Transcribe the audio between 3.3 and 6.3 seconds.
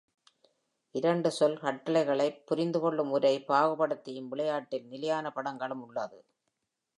பாகுபடுத்தியும் விளையாட்டில் நிலையான படங்களும் உள்ளது.